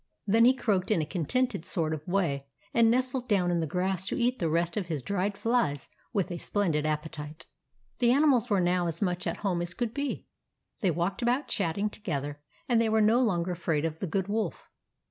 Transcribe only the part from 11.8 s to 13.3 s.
together, and they were no